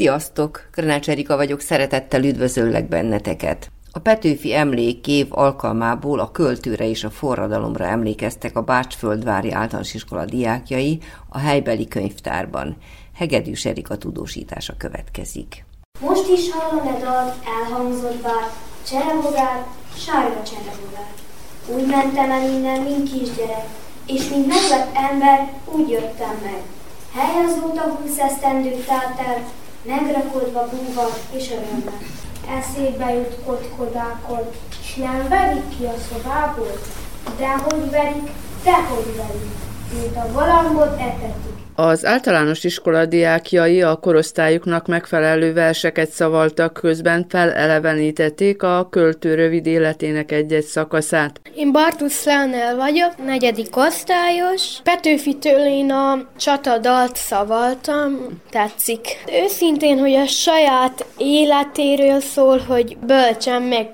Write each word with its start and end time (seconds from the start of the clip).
Sziasztok! 0.00 0.68
Krnács 0.72 1.08
Erika 1.08 1.36
vagyok, 1.36 1.60
szeretettel 1.60 2.24
üdvözöllek 2.24 2.88
benneteket. 2.88 3.70
A 3.92 3.98
Petőfi 3.98 4.54
emlékév 4.54 5.26
alkalmából 5.30 6.20
a 6.20 6.30
költőre 6.30 6.88
és 6.88 7.04
a 7.04 7.10
forradalomra 7.10 7.84
emlékeztek 7.84 8.56
a 8.56 8.62
Bácsföldvári 8.62 9.52
általános 9.52 9.94
iskola 9.94 10.24
diákjai 10.24 10.98
a 11.28 11.38
helybeli 11.38 11.88
könyvtárban. 11.88 12.76
Hegedűs 13.14 13.64
Erika 13.64 13.96
tudósítása 13.96 14.74
következik. 14.78 15.64
Most 16.00 16.28
is 16.28 16.50
hallom 16.52 16.86
a 16.86 16.98
dalt, 16.98 17.34
elhangzott 17.62 18.22
bár, 18.22 18.50
cserebogár, 18.86 19.66
sárga 19.96 20.42
cserebogár. 20.42 21.12
Úgy 21.74 21.86
mentem 21.86 22.30
el 22.30 22.50
innen, 22.50 22.80
mint 22.80 23.12
kisgyerek, 23.12 23.66
és 24.06 24.28
mint 24.28 24.46
megvett 24.46 24.96
ember, 25.10 25.52
úgy 25.64 25.88
jöttem 25.90 26.40
meg. 26.42 26.62
Hely 27.14 27.44
azóta 27.44 27.82
húsz 27.82 28.18
esztendő 28.18 28.70
telt 28.70 29.18
el, 29.18 29.44
megrakodva 29.82 30.68
búval 30.68 31.10
és 31.32 31.50
örömmel. 31.50 32.00
Eszébe 32.58 33.14
jut 33.14 33.36
kotkodákon, 33.44 34.50
s 34.82 34.94
nem 34.94 35.28
verik 35.28 35.78
ki 35.78 35.84
a 35.84 35.94
szobából? 36.10 36.80
Dehogy 37.38 37.90
verik, 37.90 38.30
dehogy 38.64 39.16
verik, 39.16 39.50
mint 39.92 40.16
a 40.16 40.32
galambot 40.32 41.00
etetik. 41.00 41.59
Az 41.74 42.04
általános 42.04 42.64
iskola 42.64 43.06
diákjai 43.06 43.82
a 43.82 43.96
korosztályuknak 43.96 44.86
megfelelő 44.86 45.52
verseket 45.52 46.10
szavaltak, 46.10 46.72
közben 46.72 47.26
felelevenítették 47.28 48.62
a 48.62 48.88
költő 48.90 49.34
rövid 49.34 49.66
életének 49.66 50.32
egy-egy 50.32 50.64
szakaszát. 50.64 51.40
Én 51.54 51.72
Bartusz 51.72 52.24
Leonel 52.24 52.76
vagyok, 52.76 53.24
negyedik 53.24 53.76
osztályos. 53.76 54.80
Petőfitől 54.82 55.66
én 55.66 55.90
a 55.90 56.26
csatadalt 56.38 57.16
szavaltam, 57.16 58.40
tetszik. 58.50 59.00
Őszintén, 59.44 59.98
hogy 59.98 60.14
a 60.14 60.26
saját 60.26 61.06
életéről 61.16 62.20
szól, 62.20 62.58
hogy 62.58 62.96
bölcsen 63.06 63.62
meg, 63.62 63.88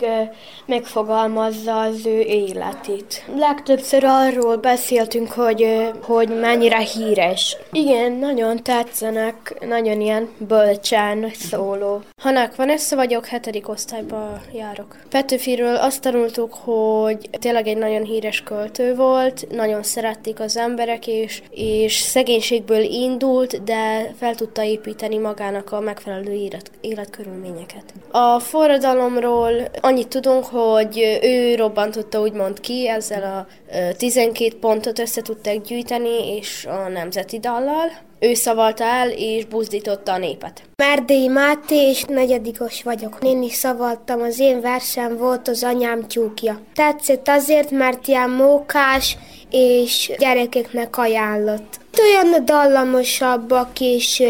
megfogalmazza 0.67 1.81
az 1.81 2.07
ő 2.07 2.21
életét. 2.21 3.25
Legtöbbször 3.37 4.05
arról 4.05 4.57
beszéltünk, 4.57 5.33
hogy, 5.33 5.91
hogy 6.03 6.29
mennyire 6.41 6.79
híres. 6.79 7.57
Igen, 7.77 8.13
nagyon 8.13 8.63
tetszenek, 8.63 9.57
nagyon 9.61 10.01
ilyen 10.01 10.29
bölcsen 10.39 11.31
szóló. 11.35 12.03
Hanak 12.23 12.57
Vanessa 12.57 12.97
vagyok, 12.97 13.27
hetedik 13.27 13.69
osztályba 13.69 14.41
járok. 14.53 14.97
Petőfiről 15.09 15.77
azt 15.77 16.01
tanultuk, 16.01 16.55
hogy 16.55 17.29
tényleg 17.31 17.67
egy 17.67 17.77
nagyon 17.77 18.03
híres 18.05 18.43
költő 18.43 18.95
volt, 18.95 19.47
nagyon 19.51 19.83
szerették 19.83 20.41
az 20.41 20.57
emberek, 20.57 21.07
és, 21.07 21.43
és 21.51 21.95
szegénységből 21.95 22.83
indult, 22.83 23.65
de 23.65 24.13
fel 24.19 24.35
tudta 24.35 24.63
építeni 24.63 25.19
magának 25.19 25.73
a 25.73 25.81
megfelelő 25.81 26.33
élet, 26.33 26.71
életkörülményeket. 26.81 27.85
A 28.11 28.39
forradalomról 28.39 29.53
annyit 29.81 30.09
tudunk, 30.09 30.45
hogy 30.45 31.19
ő 31.23 31.55
robbantotta 31.55 32.21
úgymond 32.21 32.61
ki, 32.61 32.89
ezzel 32.89 33.23
a 33.23 33.47
ö, 33.77 33.93
12 33.97 34.59
pontot 34.61 34.99
össze 34.99 35.23
tudták 35.23 35.61
gyűjteni, 35.61 36.37
és 36.37 36.67
a 36.69 36.89
nemzeti 36.89 37.39
dallal. 37.67 37.91
Ő 38.21 38.35
szavalta 38.35 38.85
el, 38.85 39.11
és 39.11 39.45
buzdította 39.45 40.13
a 40.13 40.19
népet. 40.19 40.63
Merdély 40.77 41.27
Máté, 41.27 41.89
és 41.89 42.05
negyedikos 42.05 42.83
vagyok. 42.83 43.19
Én 43.23 43.43
is 43.43 43.53
szavaltam, 43.53 44.21
az 44.21 44.39
én 44.39 44.61
versem 44.61 45.17
volt 45.17 45.49
az 45.49 45.65
anyám 45.65 46.07
tyúkja. 46.07 46.61
Tetszett 46.75 47.29
azért, 47.29 47.71
mert 47.71 48.09
ilyen 48.09 48.31
mókás, 48.31 49.17
és 49.51 50.13
gyerekeknek 50.19 50.99
ajánlott. 50.99 51.81
Olyan 52.01 52.45
dallamosabbak 52.45 53.81
és 53.81 54.23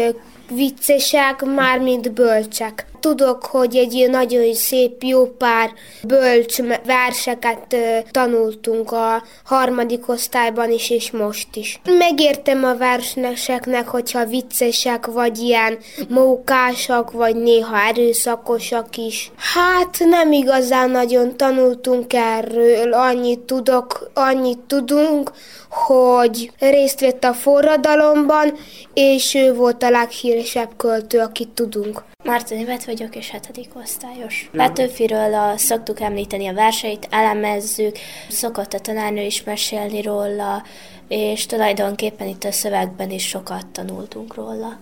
viccesek, 0.49 1.43
már 1.55 1.79
mint 1.79 2.13
bölcsek. 2.13 2.85
Tudok, 2.99 3.45
hogy 3.45 3.75
egy 3.75 4.07
nagyon 4.09 4.53
szép 4.53 5.03
jó 5.03 5.25
pár 5.25 5.69
bölcs 6.03 6.57
verseket 6.85 7.75
tanultunk 8.11 8.91
a 8.91 9.23
harmadik 9.43 10.09
osztályban 10.09 10.71
is, 10.71 10.89
és 10.89 11.11
most 11.11 11.55
is. 11.55 11.79
Megértem 11.97 12.63
a 12.63 12.75
verseseknek, 12.77 13.87
hogyha 13.87 14.25
viccesek, 14.25 15.05
vagy 15.05 15.37
ilyen 15.37 15.77
mókásak, 16.09 17.11
vagy 17.11 17.35
néha 17.35 17.77
erőszakosak 17.77 18.97
is. 18.97 19.31
Hát 19.37 19.97
nem 19.99 20.31
igazán 20.31 20.89
nagyon 20.89 21.37
tanultunk 21.37 22.13
erről, 22.13 22.93
annyit 22.93 23.39
tudok, 23.39 24.09
annyit 24.13 24.59
tudunk, 24.59 25.31
hogy 25.69 26.51
részt 26.59 26.99
vett 26.99 27.23
a 27.23 27.33
forradalomban, 27.33 28.53
és 28.93 29.33
ő 29.33 29.53
volt 29.53 29.83
a 29.83 29.89
leghíresebb 29.89 30.69
költő, 30.77 31.19
akit 31.19 31.49
tudunk. 31.49 32.03
Márta 32.23 32.55
Német 32.55 32.83
vagyok, 32.87 33.15
és 33.15 33.29
hetedik 33.29 33.69
osztályos. 33.75 34.49
Petőfiről 34.51 35.33
a, 35.33 35.57
szoktuk 35.57 35.99
említeni 35.99 36.47
a 36.47 36.53
verseit, 36.53 37.07
elemezzük, 37.09 37.97
szokott 38.29 38.73
a 38.73 38.79
tanárnő 38.79 39.21
is 39.21 39.43
mesélni 39.43 40.01
róla, 40.01 40.63
és 41.07 41.45
tulajdonképpen 41.45 42.27
itt 42.27 42.43
a 42.43 42.51
szövegben 42.51 43.11
is 43.11 43.27
sokat 43.27 43.65
tanultunk 43.67 44.35
róla. 44.35 44.77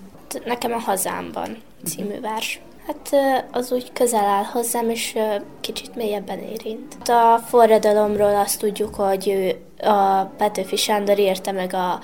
Nekem 0.45 0.73
a 0.73 0.79
Hazámban 0.79 1.57
című 1.85 2.19
vers. 2.19 2.59
Hát 2.87 3.15
az 3.51 3.71
úgy 3.71 3.91
közel 3.93 4.25
áll 4.25 4.43
hozzám, 4.43 4.89
és 4.89 5.17
kicsit 5.61 5.95
mélyebben 5.95 6.39
érint. 6.39 7.09
A 7.09 7.37
forradalomról 7.47 8.35
azt 8.35 8.59
tudjuk, 8.59 8.95
hogy 8.95 9.27
ő 9.27 9.55
a 9.85 10.31
Petőfi 10.37 10.75
Sándor 10.75 11.19
írta 11.19 11.51
meg 11.51 11.73
a 11.73 11.99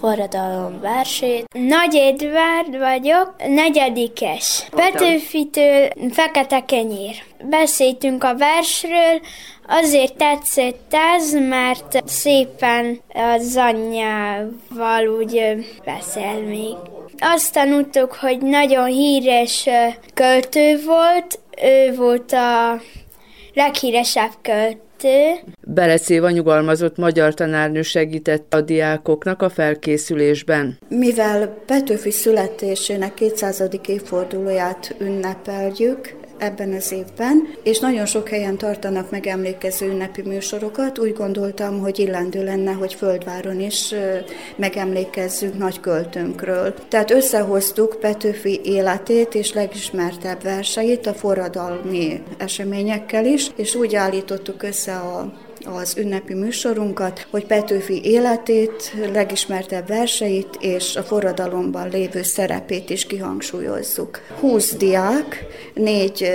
forradalom 0.00 0.80
versét. 0.80 1.44
Nagy 1.54 1.94
Edvard 1.94 2.78
vagyok, 2.78 3.34
negyedikes. 3.48 4.68
Petőfitől 4.70 5.88
Fekete 6.10 6.64
Kenyér. 6.64 7.14
Beszéltünk 7.44 8.24
a 8.24 8.36
versről, 8.36 9.20
azért 9.68 10.16
tetszett 10.16 10.94
ez, 11.16 11.34
mert 11.34 12.02
szépen 12.04 13.00
az 13.38 13.56
anyjával 13.56 15.06
úgy 15.18 15.66
beszél 15.84 16.42
még. 16.46 16.74
Azt 17.18 17.52
tanultuk, 17.52 18.14
hogy 18.14 18.38
nagyon 18.38 18.86
híres 18.86 19.68
költő 20.14 20.82
volt, 20.84 21.38
ő 21.62 21.94
volt 21.94 22.32
a 22.32 22.80
leghíresebb 23.54 24.32
költő, 24.42 24.80
Belecéva 25.66 26.30
nyugalmazott 26.30 26.96
magyar 26.96 27.34
tanárnő 27.34 27.82
segített 27.82 28.54
a 28.54 28.60
diákoknak 28.60 29.42
a 29.42 29.48
felkészülésben. 29.48 30.78
Mivel 30.88 31.48
Petőfi 31.66 32.10
születésének 32.10 33.14
200. 33.14 33.62
évfordulóját 33.86 34.94
ünnepeljük, 34.98 36.14
ebben 36.38 36.72
az 36.72 36.92
évben, 36.92 37.48
és 37.62 37.78
nagyon 37.78 38.06
sok 38.06 38.28
helyen 38.28 38.58
tartanak 38.58 39.10
meg 39.10 39.26
emlékező 39.26 39.86
ünnepi 39.86 40.22
műsorokat. 40.22 40.98
Úgy 40.98 41.12
gondoltam, 41.12 41.80
hogy 41.80 41.98
illendő 41.98 42.44
lenne, 42.44 42.72
hogy 42.72 42.94
Földváron 42.94 43.60
is 43.60 43.94
megemlékezzünk 44.56 45.58
nagy 45.58 45.80
költőnkről. 45.80 46.74
Tehát 46.88 47.10
összehoztuk 47.10 47.96
Petőfi 48.00 48.60
életét 48.64 49.34
és 49.34 49.52
legismertebb 49.52 50.42
verseit 50.42 51.06
a 51.06 51.14
forradalmi 51.14 52.22
eseményekkel 52.38 53.24
is, 53.24 53.50
és 53.56 53.74
úgy 53.74 53.94
állítottuk 53.94 54.62
össze 54.62 54.92
a 54.92 55.32
az 55.74 55.96
ünnepi 55.98 56.34
műsorunkat, 56.34 57.26
hogy 57.30 57.46
Petőfi 57.46 58.04
életét, 58.04 58.94
legismertebb 59.12 59.86
verseit 59.86 60.56
és 60.60 60.96
a 60.96 61.02
forradalomban 61.02 61.88
lévő 61.88 62.22
szerepét 62.22 62.90
is 62.90 63.06
kihangsúlyozzuk. 63.06 64.20
20 64.40 64.74
diák, 64.74 65.46
négy 65.74 66.30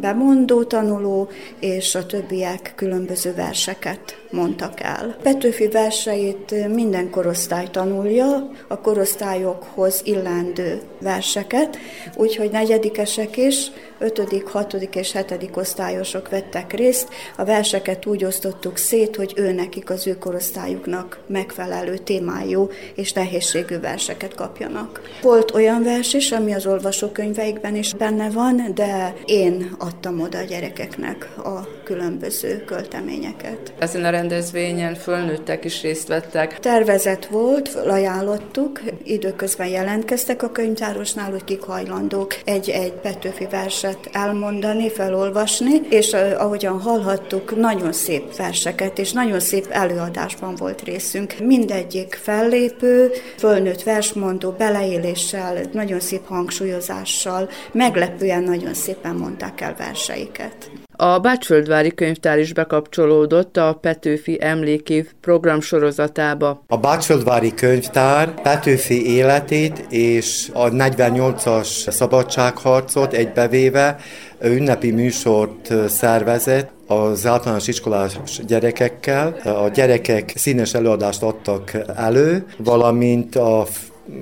bemondó 0.00 0.64
tanuló, 0.64 1.28
és 1.60 1.94
a 1.94 2.06
többiek 2.06 2.72
különböző 2.76 3.34
verseket 3.34 4.19
mondtak 4.30 4.80
el. 4.80 5.16
Petőfi 5.22 5.68
verseit 5.68 6.68
minden 6.68 7.10
korosztály 7.10 7.66
tanulja, 7.70 8.50
a 8.68 8.80
korosztályokhoz 8.80 10.00
illendő 10.04 10.80
verseket, 11.00 11.78
úgyhogy 12.16 12.50
negyedikesek 12.50 13.36
is, 13.36 13.70
ötödik, 13.98 14.46
hatodik 14.46 14.94
és 14.94 15.12
hetedik 15.12 15.56
osztályosok 15.56 16.28
vettek 16.28 16.72
részt. 16.72 17.08
A 17.36 17.44
verseket 17.44 18.06
úgy 18.06 18.24
osztottuk 18.24 18.76
szét, 18.76 19.16
hogy 19.16 19.32
ő 19.36 19.52
nekik 19.52 19.90
az 19.90 20.06
ő 20.06 20.18
korosztályuknak 20.18 21.18
megfelelő 21.26 21.96
témájú 21.96 22.68
és 22.94 23.12
nehézségű 23.12 23.78
verseket 23.78 24.34
kapjanak. 24.34 25.00
Volt 25.22 25.54
olyan 25.54 25.82
vers 25.82 26.14
is, 26.14 26.32
ami 26.32 26.54
az 26.54 26.66
olvasókönyveikben 26.66 27.76
is 27.76 27.94
benne 27.94 28.30
van, 28.30 28.62
de 28.74 29.14
én 29.24 29.74
adtam 29.78 30.20
oda 30.20 30.38
a 30.38 30.42
gyerekeknek 30.42 31.28
a 31.36 31.68
különböző 31.84 32.64
költeményeket. 32.64 33.72
Ezen 33.78 34.04
a 34.04 34.10
rendezvényen 34.20 34.94
fölnőttek 34.94 35.64
is 35.64 35.82
részt 35.82 36.08
vettek. 36.08 36.58
Tervezet 36.58 37.26
volt, 37.26 37.68
ajánlottuk, 37.68 38.80
időközben 39.02 39.66
jelentkeztek 39.66 40.42
a 40.42 40.50
könyvtárosnál, 40.50 41.30
hogy 41.30 41.44
kik 41.44 41.62
hajlandók 41.62 42.36
egy-egy 42.44 42.92
Petőfi 42.92 43.46
verset 43.50 44.08
elmondani, 44.12 44.90
felolvasni, 44.90 45.80
és 45.88 46.12
ahogyan 46.12 46.80
hallhattuk, 46.80 47.56
nagyon 47.56 47.92
szép 47.92 48.36
verseket, 48.36 48.98
és 48.98 49.12
nagyon 49.12 49.40
szép 49.40 49.66
előadásban 49.70 50.54
volt 50.54 50.82
részünk. 50.82 51.34
Mindegyik 51.44 52.18
fellépő, 52.22 53.10
fölnőtt 53.38 53.82
versmondó, 53.82 54.50
beleéléssel, 54.50 55.60
nagyon 55.72 56.00
szép 56.00 56.26
hangsúlyozással, 56.26 57.48
meglepően 57.72 58.42
nagyon 58.42 58.74
szépen 58.74 59.14
mondták 59.14 59.60
el 59.60 59.74
verseiket. 59.78 60.70
A 61.02 61.18
Bácsföldvári 61.18 61.94
könyvtár 61.94 62.38
is 62.38 62.52
bekapcsolódott 62.52 63.56
a 63.56 63.78
Petőfi 63.80 64.38
Emlékév 64.40 65.06
programsorozatába. 65.20 66.62
A 66.66 66.76
Bácsföldvári 66.76 67.54
könyvtár 67.54 68.42
Petőfi 68.42 69.14
életét 69.14 69.86
és 69.88 70.50
a 70.52 70.68
48-as 70.68 71.90
szabadságharcot 71.90 73.12
egybevéve 73.12 73.96
ünnepi 74.42 74.90
műsort 74.90 75.72
szervezett 75.88 76.70
az 76.86 77.26
általános 77.26 77.68
iskolás 77.68 78.18
gyerekekkel. 78.46 79.36
A 79.44 79.68
gyerekek 79.68 80.32
színes 80.36 80.74
előadást 80.74 81.22
adtak 81.22 81.72
elő, 81.96 82.46
valamint 82.58 83.36
a 83.36 83.66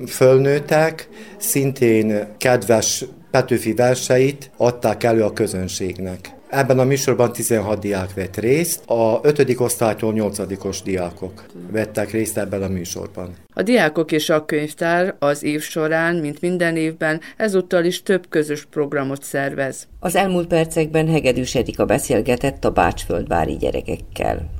fölnőttek 0.07 1.09
szintén 1.37 2.27
kedves 2.37 3.05
Petőfi 3.31 3.73
verseit 3.73 4.51
adták 4.57 5.03
elő 5.03 5.23
a 5.23 5.33
közönségnek. 5.33 6.37
Ebben 6.49 6.79
a 6.79 6.83
műsorban 6.83 7.31
16 7.31 7.79
diák 7.79 8.13
vett 8.13 8.37
részt, 8.37 8.83
a 8.85 9.19
5. 9.23 9.55
osztálytól 9.57 10.13
8. 10.13 10.83
diákok 10.83 11.45
vettek 11.71 12.11
részt 12.11 12.37
ebben 12.37 12.63
a 12.63 12.67
műsorban. 12.67 13.33
A 13.53 13.61
diákok 13.61 14.11
és 14.11 14.29
a 14.29 14.45
könyvtár 14.45 15.15
az 15.19 15.43
év 15.43 15.61
során, 15.61 16.15
mint 16.15 16.41
minden 16.41 16.75
évben, 16.75 17.21
ezúttal 17.37 17.83
is 17.83 18.03
több 18.03 18.25
közös 18.29 18.65
programot 18.65 19.23
szervez. 19.23 19.87
Az 19.99 20.15
elmúlt 20.15 20.47
percekben 20.47 21.07
Hegedűs 21.07 21.55
Edika 21.55 21.85
beszélgetett 21.85 22.65
a 22.65 22.71
Bácsföldvári 22.71 23.55
gyerekekkel. 23.55 24.58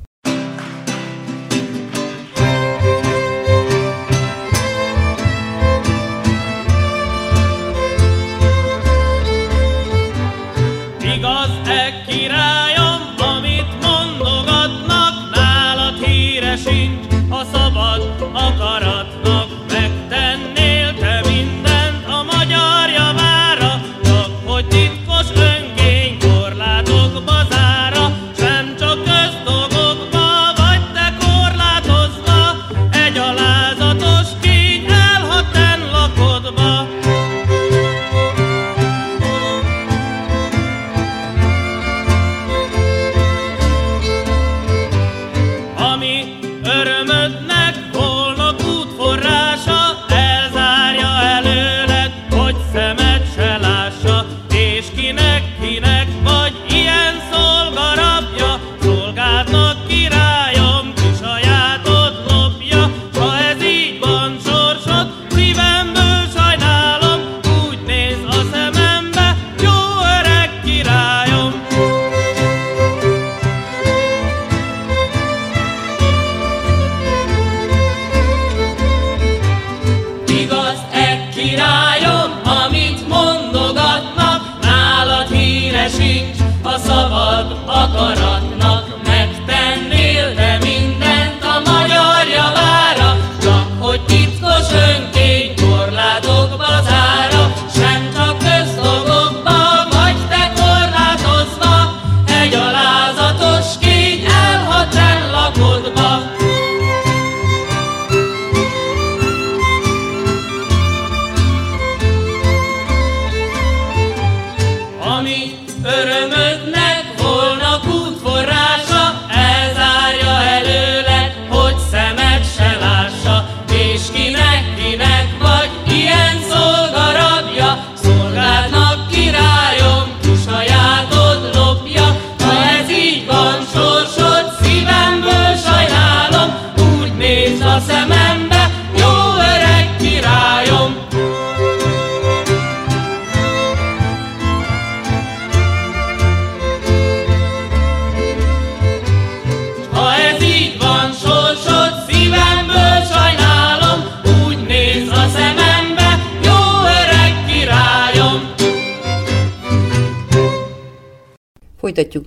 Folytatjuk 18.34 18.89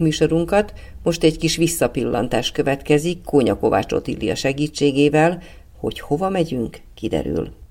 műsorunkat, 0.02 0.72
most 1.02 1.22
egy 1.22 1.38
kis 1.38 1.56
visszapillantás 1.56 2.50
következik 2.50 3.24
Kónya 3.24 3.58
Kovács 3.58 3.92
Otília 3.92 4.34
segítségével, 4.34 5.42
hogy 5.78 6.00
hova 6.00 6.28
megyünk, 6.28 6.80
kiderül. 6.94 7.61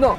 No, 0.00 0.14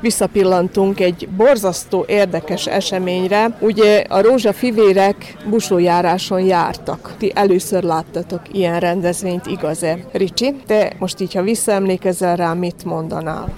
visszapillantunk 0.00 1.00
egy 1.00 1.28
borzasztó 1.36 2.04
érdekes 2.08 2.66
eseményre. 2.66 3.56
Ugye 3.60 4.04
a 4.08 4.20
rózsafivérek 4.20 5.36
busójáráson 5.48 6.40
jártak. 6.40 7.14
Ti 7.18 7.32
először 7.34 7.82
láttatok 7.82 8.40
ilyen 8.52 8.80
rendezvényt, 8.80 9.46
igaz-e? 9.46 9.98
Ricsi, 10.12 10.54
te 10.66 10.92
most 10.98 11.20
így, 11.20 11.34
ha 11.34 11.42
visszaemlékezel 11.42 12.36
rá, 12.36 12.52
mit 12.52 12.84
mondanál? 12.84 13.54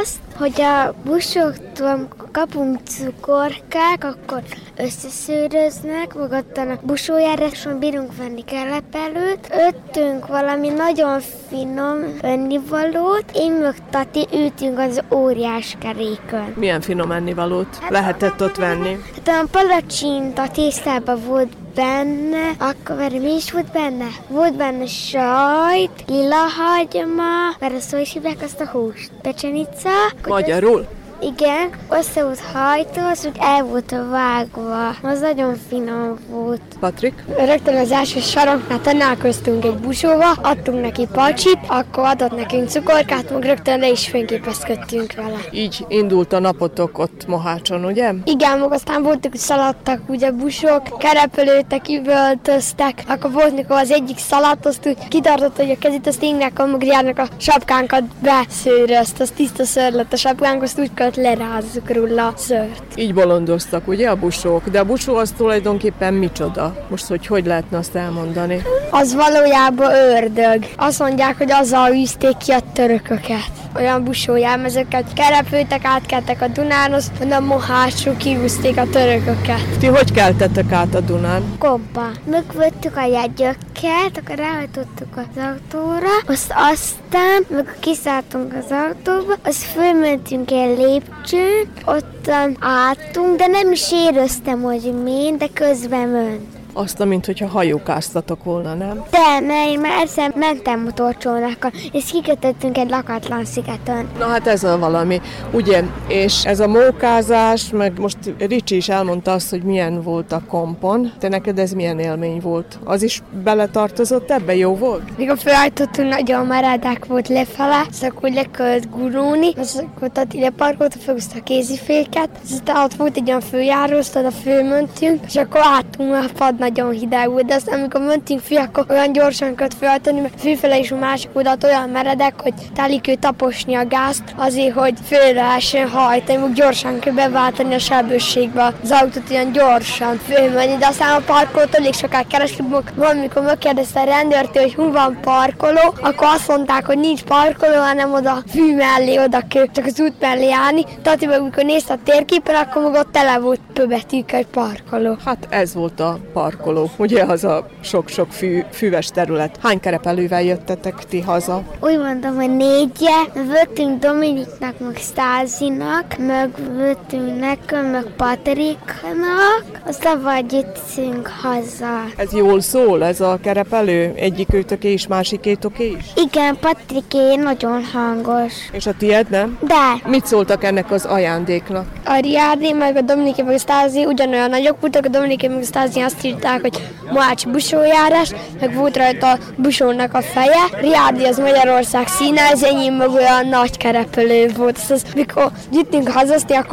Azt, 0.00 0.18
hogy 0.36 0.60
a 0.60 0.94
busoktól 1.04 2.08
kapunk 2.32 2.78
cukorkák, 2.84 4.04
akkor 4.04 4.42
összeszőröznek, 4.76 6.14
magadtan 6.14 6.70
a 6.70 6.78
busójáráson 6.82 7.78
bírunk 7.78 8.16
venni 8.16 8.44
kelepelőt, 8.44 9.48
öttünk 9.68 10.26
valami 10.26 10.68
nagyon 10.68 11.20
finom 11.48 11.98
ennivalót, 12.20 13.24
én 13.34 13.52
meg 13.52 13.74
Tati 13.90 14.26
ültünk 14.32 14.73
az 14.78 15.00
óriás 15.10 15.76
kerékön. 15.80 16.54
Milyen 16.56 16.80
finom 16.80 17.10
ennivalót 17.10 17.78
lehetett 17.88 18.42
ott 18.42 18.56
venni? 18.56 18.98
Hát 19.26 19.28
a 19.28 19.46
palacsinta 19.50 20.48
tésztában 20.48 21.20
volt 21.26 21.52
benne, 21.74 22.50
akkor 22.58 23.10
mi 23.10 23.34
is 23.34 23.52
volt 23.52 23.72
benne? 23.72 24.06
Volt 24.28 24.56
benne 24.56 24.86
sajt, 24.86 26.04
lila 26.06 26.46
hagyma, 26.56 27.56
mert 27.58 27.74
azt 27.74 27.96
is 27.96 28.12
hívják 28.12 28.42
azt 28.42 28.60
a 28.60 28.66
húst, 28.66 29.10
pecsenica. 29.22 29.90
Magyarul? 30.28 30.86
Igen, 31.20 31.70
össze 31.90 32.22
volt 32.22 32.40
hajtva, 32.52 33.08
az 33.08 33.26
úgy 33.26 33.36
el 33.40 33.64
volt 33.64 33.94
vágva. 34.10 34.88
Az 35.02 35.20
nagyon 35.20 35.56
finom 35.68 36.18
volt. 36.30 36.60
Patrik? 36.80 37.24
Rögtön 37.36 37.76
az 37.76 37.90
első 37.90 38.20
saroknál 38.20 38.80
találkoztunk 38.80 39.64
egy 39.64 39.76
busóval, 39.76 40.34
adtunk 40.42 40.80
neki 40.80 41.06
pacsit, 41.12 41.58
akkor 41.66 42.04
adott 42.04 42.36
nekünk 42.36 42.68
cukorkát, 42.68 43.30
meg 43.30 43.42
rögtön 43.42 43.78
le 43.78 43.88
is 43.88 44.08
fényképezkedtünk 44.08 45.14
vele. 45.14 45.38
Így 45.50 45.84
indult 45.88 46.32
a 46.32 46.38
napotok 46.38 46.98
ott 46.98 47.26
Mohácson, 47.26 47.84
ugye? 47.84 48.12
Igen, 48.24 48.58
meg 48.58 48.72
aztán 48.72 49.02
voltak, 49.02 49.30
hogy 49.30 49.40
szaladtak 49.40 50.00
ugye 50.08 50.30
busok, 50.30 50.98
kerepelőtek, 50.98 51.88
üvöltöztek, 51.88 53.02
akkor 53.08 53.32
volt, 53.32 53.54
mikor 53.54 53.76
az 53.76 53.90
egyik 53.90 54.18
szaladt, 54.18 54.66
azt 54.66 54.86
úgy 54.86 55.08
kitartott, 55.08 55.56
hogy 55.56 55.70
a 55.70 55.78
kezét 55.78 56.06
azt 56.06 56.22
ingnek, 56.22 56.58
amikor 56.58 56.88
járnak 56.88 57.18
a 57.18 57.28
sapkánkat 57.36 58.02
beszőrözt, 58.04 59.20
az 59.20 59.32
tiszta 59.36 59.64
szőr 59.64 59.92
lett 59.92 60.12
a 60.12 60.16
sapkánk, 60.16 60.62
azt 60.62 60.78
úgy 60.78 60.94
kellett 61.10 61.38
lerázzuk 61.38 61.90
róla 61.90 62.26
a 62.26 62.32
szőrt. 62.36 62.82
Így 62.94 63.14
bolondoztak, 63.14 63.88
ugye 63.88 64.10
a 64.10 64.16
busók? 64.16 64.68
De 64.68 64.78
a 64.78 64.84
busó 64.84 65.16
az 65.16 65.32
tulajdonképpen 65.36 66.14
micsoda? 66.14 66.86
Most, 66.90 67.06
hogy 67.06 67.26
hogy 67.26 67.46
lehetne 67.46 67.78
azt 67.78 67.94
elmondani? 67.94 68.62
Az 68.90 69.14
valójában 69.14 69.92
ördög. 69.92 70.66
Azt 70.76 70.98
mondják, 70.98 71.38
hogy 71.38 71.52
azzal 71.52 71.92
űzték 71.92 72.36
ki 72.36 72.52
a 72.52 72.60
törököket. 72.72 73.50
Olyan 73.76 74.04
busójelmezőket 74.04 75.12
kerepültek, 75.12 75.84
átkeltek 75.84 76.42
a 76.42 76.48
Dunán, 76.48 76.92
azt 76.92 77.12
a 77.30 77.40
mohácsú 77.40 78.16
kiúzték 78.16 78.76
a 78.76 78.88
törököket. 78.90 79.78
Ti 79.78 79.86
hogy 79.86 80.12
keltettek 80.12 80.72
át 80.72 80.94
a 80.94 81.00
Dunán? 81.00 81.42
Kompa. 81.58 82.06
Megvettük 82.30 82.96
a 82.96 83.04
jegyökket, 83.04 84.22
akkor 84.24 84.36
ráhajtottuk 84.36 85.16
az 85.16 85.42
autóra, 85.42 86.12
azt 86.26 86.52
aztán, 86.56 87.44
meg 87.48 87.76
kiszálltunk 87.80 88.54
az 88.54 88.70
autóba, 88.70 89.34
azt 89.44 89.62
fölmentünk 89.62 90.50
egy 90.50 90.78
lépcsőn, 90.94 91.68
ottan 91.84 92.56
álltunk, 92.60 93.36
de 93.38 93.46
nem 93.46 93.72
is 93.72 93.92
éreztem, 93.92 94.62
hogy 94.62 94.94
mi, 95.02 95.34
de 95.38 95.48
közben 95.54 96.08
ment. 96.08 96.53
Azt, 96.76 97.04
mint 97.04 97.26
hogyha 97.26 97.48
hajókáztatok 97.48 98.44
volna, 98.44 98.74
nem? 98.74 99.04
De, 99.10 99.40
mert 99.46 99.68
én 99.68 99.80
már 99.80 100.00
egyszer 100.00 100.32
mentem 100.36 100.80
motorcsónakkal, 100.80 101.72
és 101.92 102.04
kikötöttünk 102.10 102.78
egy 102.78 102.90
lakatlan 102.90 103.44
szigeten. 103.44 104.08
Na 104.18 104.26
hát 104.26 104.46
ez 104.46 104.64
a 104.64 104.78
valami, 104.78 105.20
ugye? 105.52 105.82
És 106.08 106.44
ez 106.44 106.60
a 106.60 106.66
mókázás, 106.66 107.70
meg 107.70 107.98
most 107.98 108.16
Ricsi 108.38 108.76
is 108.76 108.88
elmondta 108.88 109.32
azt, 109.32 109.50
hogy 109.50 109.62
milyen 109.62 110.02
volt 110.02 110.32
a 110.32 110.42
kompon. 110.48 111.12
Te 111.18 111.28
neked 111.28 111.58
ez 111.58 111.72
milyen 111.72 111.98
élmény 111.98 112.40
volt? 112.40 112.78
Az 112.84 113.02
is 113.02 113.22
beletartozott 113.44 114.30
ebbe? 114.30 114.56
Jó 114.56 114.76
volt? 114.76 115.16
Mikor 115.16 115.38
felállítottunk, 115.38 116.08
nagyon 116.08 116.46
meredek 116.46 117.06
volt 117.06 117.28
lefele, 117.28 117.86
és 117.90 118.02
akkor 118.02 118.30
le 118.30 118.44
kellett 118.50 118.90
gurulni, 118.90 119.48
és 119.48 119.70
akkor 119.74 120.10
leparkolta, 120.32 120.98
felhúzta 120.98 121.38
a 121.38 121.42
kéziféket, 121.42 122.28
és 122.44 122.50
ott 122.74 122.94
volt 122.94 123.16
egy 123.16 123.28
olyan 123.28 123.40
főjáró, 123.40 123.96
oda 124.16 124.30
fölmentünk, 124.30 125.24
és 125.26 125.36
akkor 125.36 125.60
álltunk 125.62 126.14
a 126.14 126.24
pad 126.38 126.58
nagyon 126.64 126.90
hideg 126.90 127.30
volt, 127.30 127.44
de 127.44 127.54
aztán 127.54 127.78
amikor 127.78 128.00
mentünk 128.00 128.40
fi, 128.40 128.56
akkor 128.56 128.86
olyan 128.88 129.12
gyorsan 129.12 129.54
kellett 129.54 129.74
feltenni, 129.74 130.20
mert 130.20 130.40
főfele 130.40 130.78
is 130.78 130.90
a 130.90 130.96
másik 130.96 131.30
oldalt 131.32 131.64
olyan 131.64 131.88
meredek, 131.88 132.40
hogy 132.40 132.54
telik 132.74 133.08
ő 133.08 133.14
taposni 133.14 133.74
a 133.74 133.86
gázt, 133.86 134.22
azért, 134.36 134.74
hogy 134.74 134.94
föl 135.06 135.32
lehessen 135.34 135.88
hajtani, 135.88 136.38
meg 136.38 136.52
gyorsan 136.52 136.98
kell 136.98 137.12
beváltani 137.12 137.74
a 137.74 137.78
sebességbe 137.78 138.72
az 138.82 138.90
autót 138.90 139.30
olyan 139.30 139.52
gyorsan 139.52 140.16
fölmenni, 140.16 140.76
de 140.76 140.86
aztán 140.86 141.16
a 141.16 141.24
parkolót 141.26 141.74
elég 141.74 141.94
sokáig 141.94 142.26
kerestünk, 142.26 142.92
valamikor 142.94 143.42
megkérdezte 143.42 144.00
a 144.00 144.04
rendőrtől, 144.04 144.62
hogy 144.62 144.74
hol 144.74 144.92
van 144.92 145.18
parkoló, 145.20 145.94
akkor 146.00 146.26
azt 146.26 146.48
mondták, 146.48 146.86
hogy 146.86 146.98
nincs 146.98 147.22
parkoló, 147.22 147.76
hanem 147.76 148.12
oda 148.12 148.42
fű 148.48 148.74
mellé 148.74 149.18
oda 149.18 149.40
kell, 149.48 149.66
csak 149.72 149.84
az 149.84 150.00
út 150.00 150.20
mellé 150.20 150.52
állni. 150.52 150.84
Tehát, 151.02 151.26
meg 151.26 151.40
amikor 151.40 151.64
nézte 151.64 151.92
a 151.92 151.98
térképen, 152.04 152.54
akkor 152.54 152.90
meg 152.90 153.06
tele 153.10 153.38
volt 153.38 153.60
pöbetűkkel 153.72 154.38
egy 154.38 154.46
parkoló. 154.46 155.16
Hát 155.24 155.46
ez 155.50 155.74
volt 155.74 156.00
a 156.00 156.18
parkoló 156.32 156.53
parkoló, 156.54 156.90
ugye 156.96 157.22
az 157.22 157.44
a 157.44 157.66
sok-sok 157.80 158.32
fű, 158.32 158.62
füves 158.70 159.06
terület. 159.06 159.58
Hány 159.62 159.80
kerepelővel 159.80 160.42
jöttetek 160.42 160.94
ti 161.08 161.20
haza? 161.20 161.62
Úgy 161.80 161.98
mondom, 161.98 162.34
hogy 162.34 162.56
négye. 162.56 163.42
Vöttünk 163.46 163.98
Dominiknak, 163.98 164.78
meg 164.78 164.96
Stázinak, 164.96 166.16
meg 166.18 166.50
vöttünk 166.76 167.40
nekem, 167.40 167.84
meg 167.86 168.04
Patriknak, 168.16 169.64
aztán 169.86 170.22
vagy 170.22 170.52
jöttünk 170.52 171.30
haza. 171.42 172.04
Ez 172.16 172.32
jól 172.32 172.60
szól, 172.60 173.04
ez 173.04 173.20
a 173.20 173.38
kerepelő? 173.42 174.12
Egyik 174.16 174.54
őtöké 174.54 174.92
is, 174.92 175.06
másikétoké 175.06 175.96
is? 175.98 176.24
Igen, 176.24 176.56
Patriké 176.60 177.34
nagyon 177.34 177.84
hangos. 177.92 178.52
És 178.72 178.86
a 178.86 178.92
tied 178.98 179.30
nem? 179.30 179.58
De. 179.60 180.08
Mit 180.10 180.26
szóltak 180.26 180.64
ennek 180.64 180.90
az 180.90 181.04
ajándéknak? 181.04 181.86
A 182.04 182.18
Riádi, 182.20 182.72
meg 182.72 182.96
a 182.96 183.00
Dominiké, 183.00 183.42
meg 183.42 183.54
a 183.54 183.58
Stázi 183.58 184.04
ugyanolyan 184.04 184.50
nagyok 184.50 184.80
voltak, 184.80 185.04
a 185.04 185.08
Dominiké, 185.08 185.48
meg 185.48 185.58
a 185.58 185.64
Stázi 185.64 186.00
azt 186.00 186.24
írt, 186.24 186.43
írták, 186.44 186.60
hogy 186.60 186.82
Moács 187.10 187.46
busójárás, 187.46 188.30
meg 188.60 188.74
volt 188.74 188.96
rajta 188.96 189.30
a 189.30 189.38
busónak 189.56 190.14
a 190.14 190.22
feje. 190.22 190.64
Riádi 190.80 191.24
az 191.24 191.38
Magyarország 191.38 192.08
színe, 192.08 192.40
ez 192.40 192.62
enyém 192.62 192.94
meg 192.94 193.10
olyan 193.10 193.46
nagy 193.46 193.76
kerepelő 193.76 194.50
volt. 194.56 194.78
Az, 194.78 194.90
az 194.90 195.02
mikor 195.14 195.50
jöttünk 195.72 196.08
hazaszti 196.08 196.52
a 196.52 196.64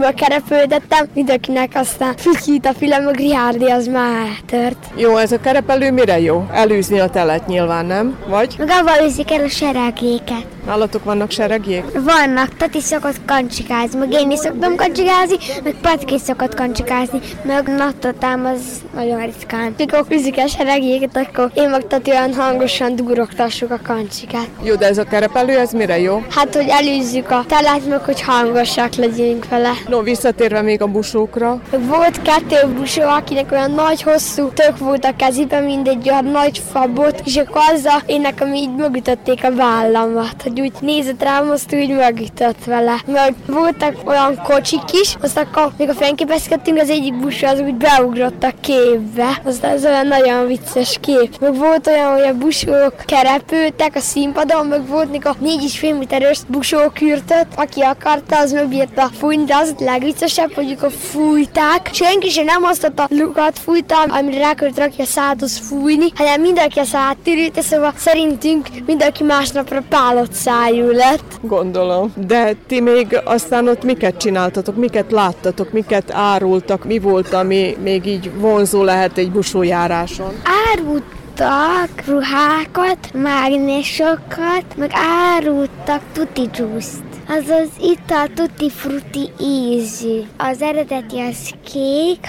a 0.00 0.12
kerepültettem, 0.14 1.06
mindenkinek 1.14 1.70
aztán 1.74 2.16
fütyít 2.16 2.66
a 2.66 2.72
fülem, 2.72 3.04
meg 3.04 3.16
Riádi 3.16 3.70
az 3.70 3.86
már 3.86 4.28
tört. 4.46 4.86
Jó, 4.96 5.16
ez 5.16 5.32
a 5.32 5.40
kerepelő 5.40 5.92
mire 5.92 6.20
jó? 6.20 6.46
Elűzni 6.52 7.00
a 7.00 7.08
telet 7.08 7.46
nyilván, 7.46 7.86
nem? 7.86 8.18
Vagy? 8.28 8.54
Meg 8.58 8.68
avval 8.68 9.06
űzik 9.06 9.32
el 9.32 9.44
a 9.44 9.48
seregéket. 9.48 10.46
Nálatok 10.66 11.04
vannak 11.04 11.30
seregjék? 11.30 11.84
Vannak, 11.92 12.56
Tati 12.56 12.80
szokott 12.80 13.24
kancsikázni, 13.26 13.98
meg 13.98 14.12
én 14.12 14.30
is 14.30 14.38
szoktam 14.38 14.76
kancsikázni, 14.76 15.36
meg 15.64 15.74
Patki 15.82 16.18
szokott 16.18 16.54
kancsikázni, 16.54 17.20
meg 17.42 17.68
Nattatám 17.68 18.46
az 18.46 18.60
nagyon 18.94 19.20
ritkán. 19.24 19.74
Mikor 19.90 20.06
fűzik 20.08 20.36
a 20.36 20.46
seregjéket, 20.46 21.16
akkor 21.16 21.50
én 21.54 21.68
meg 21.68 21.86
Tati 21.86 22.10
olyan 22.10 22.34
hangosan 22.34 22.96
durogtassuk 22.96 23.70
a 23.70 23.80
kancsikát. 23.82 24.48
Jó, 24.62 24.74
de 24.74 24.86
ez 24.86 24.98
a 24.98 25.04
kerepelő, 25.04 25.58
ez 25.58 25.72
mire 25.72 25.98
jó? 25.98 26.22
Hát, 26.30 26.54
hogy 26.54 26.68
elűzzük 26.68 27.30
a 27.30 27.44
telát, 27.48 27.86
meg 27.88 28.04
hogy 28.04 28.20
hangosak 28.20 28.94
legyünk 28.94 29.48
vele. 29.48 29.72
No, 29.88 30.02
visszatérve 30.02 30.62
még 30.62 30.82
a 30.82 30.86
busókra. 30.86 31.60
Volt 31.70 32.22
kettő 32.22 32.72
busó, 32.74 33.02
akinek 33.02 33.52
olyan 33.52 33.70
nagy, 33.70 34.02
hosszú 34.02 34.48
tök 34.48 34.78
volt 34.78 35.04
a 35.04 35.16
kezében, 35.16 35.62
mindegy 35.62 36.08
olyan 36.10 36.24
nagy 36.24 36.62
fabot, 36.72 37.22
és 37.24 37.36
akkor 37.36 37.60
azzal 37.74 38.02
én 38.06 38.20
nekem 38.20 38.54
így 38.54 38.74
mögütötték 38.74 39.44
a 39.44 39.54
vállamat, 39.54 40.42
hogy 40.42 40.60
úgy 40.60 40.72
nézett 40.80 41.22
rám, 41.22 41.50
azt 41.50 41.74
úgy 41.74 41.96
megütött 41.96 42.64
vele. 42.64 42.96
Meg 43.06 43.34
voltak 43.46 43.94
olyan 44.04 44.40
kocsik 44.42 44.92
is, 45.02 45.16
azt 45.22 45.38
akkor, 45.38 45.72
még 45.78 45.88
a 45.88 45.94
fényképezkedtünk, 45.94 46.78
az 46.78 46.90
egyik 46.90 47.20
busó 47.20 47.46
az 47.46 47.60
úgy 47.60 47.74
beugrott 47.74 48.42
a 48.42 48.52
képbe. 48.60 49.40
Az 49.44 49.58
ez 49.70 49.84
olyan 49.84 50.06
nagyon 50.06 50.46
vicces 50.46 50.98
kép. 51.00 51.38
Meg 51.40 51.54
volt 51.54 51.86
olyan, 51.86 52.12
hogy 52.12 52.28
a 52.28 52.34
busók 52.38 52.94
kerepültek 53.04 53.94
a 53.94 54.00
színpadon, 54.00 54.66
meg 54.66 54.86
volt 54.86 55.10
még 55.10 55.26
a 55.26 55.36
négy 55.38 55.62
és 55.62 55.78
fél 55.78 55.94
méteres 55.94 56.38
busókürtöt, 56.46 57.46
aki 57.56 57.80
akarta, 57.80 58.38
az 58.38 58.52
megbírta 58.52 59.10
fújni, 59.18 59.44
de 59.44 59.54
az 59.54 59.74
legviccesebb, 59.78 60.52
hogy 60.52 60.74
akkor 60.76 60.92
fújták. 60.92 61.90
Senki 61.92 62.28
sem 62.28 62.44
nem 62.44 62.64
azt 62.64 62.92
a 62.96 63.06
lukat 63.08 63.58
fújtam, 63.58 64.10
amire 64.10 64.38
rá 64.38 64.52
kellett 64.54 64.78
rakja 64.78 65.04
a 65.04 65.06
szádhoz 65.06 65.58
fújni, 65.58 66.06
hanem 66.14 66.40
mindenki 66.40 66.78
a 66.78 66.84
szát 66.84 67.16
tűrült, 67.24 67.62
szóval 67.62 67.92
szerintünk 67.96 68.68
mindenki 68.86 69.24
másnapra 69.24 69.82
pálott 69.88 70.32
szájú 70.32 70.90
lett. 70.90 71.38
Gondolom. 71.42 72.12
De 72.26 72.54
ti 72.66 72.80
még 72.80 73.20
aztán 73.24 73.68
ott 73.68 73.82
miket 73.82 74.16
csináltatok, 74.16 74.76
miket 74.76 75.12
láttatok, 75.12 75.72
miket 75.72 76.10
árultak, 76.12 76.84
mi 76.84 76.98
volt, 76.98 77.32
ami 77.32 77.76
még 77.82 78.06
így 78.06 78.30
vonzó 78.34 78.82
lehet 78.82 79.18
egy 79.18 79.30
busójáráson? 79.60 80.34
Árultak 80.72 82.06
ruhákat, 82.06 83.12
mágnesokat, 83.12 84.76
meg 84.76 84.90
árultak 84.92 86.02
tuti 86.12 86.48
juice 86.54 87.08
azaz 87.28 87.68
itt 87.80 88.10
a 88.10 88.26
tutti 88.34 88.70
frutti 88.70 89.30
ízű. 89.40 90.20
Az 90.36 90.62
eredeti 90.62 91.18
az 91.18 91.50
kék, 91.72 92.26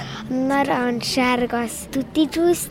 narancssárga 0.48 1.58
az 1.58 1.72
tutti 1.90 2.28
juice 2.32 2.70